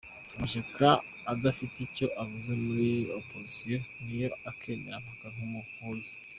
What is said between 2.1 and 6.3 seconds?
avuze muri opozisiyo niyo akemera Mkapa nk’umuhuza.